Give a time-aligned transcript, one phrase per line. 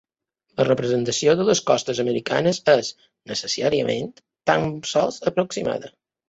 [0.59, 2.89] La representació de les costes americanes és,
[3.33, 4.09] necessàriament,
[4.53, 5.95] tan sols aproximada.